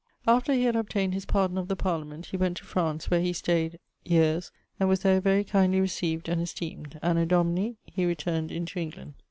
After 0.27 0.51
he 0.51 0.63
had 0.63 0.73
obtayned 0.73 1.13
his 1.13 1.27
pardon 1.27 1.59
of 1.59 1.67
the 1.67 1.75
Parliament, 1.75 2.25
he 2.25 2.35
went 2.35 2.57
to 2.57 2.63
France, 2.63 3.11
where 3.11 3.19
he 3.21 3.33
stayed... 3.33 3.77
yeares, 4.03 4.51
and 4.79 4.89
was 4.89 5.01
there 5.01 5.21
very 5.21 5.43
kindly 5.43 5.79
recieved, 5.79 6.27
and 6.27 6.41
esteemed. 6.41 6.99
Anno 7.03 7.23
Domini... 7.23 7.75
he 7.85 8.05
returned 8.05 8.51
into 8.51 8.79
England. 8.79 9.13